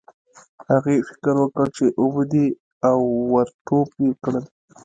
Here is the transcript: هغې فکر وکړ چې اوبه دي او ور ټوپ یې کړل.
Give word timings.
هغې 0.69 0.97
فکر 1.09 1.33
وکړ 1.39 1.65
چې 1.77 1.85
اوبه 2.01 2.23
دي 2.31 2.45
او 2.89 2.99
ور 3.31 3.47
ټوپ 3.65 3.89
یې 4.03 4.11
کړل. 4.23 4.45